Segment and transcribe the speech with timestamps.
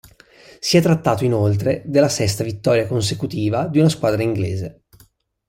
[0.59, 4.81] Si è trattato inoltre della sesta vittoria consecutiva di una squadra inglese.